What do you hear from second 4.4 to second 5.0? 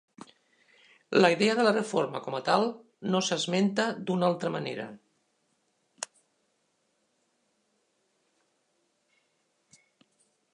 manera.